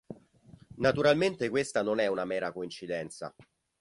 [0.77, 3.35] Naturalmente questa non è una mera coincidenza.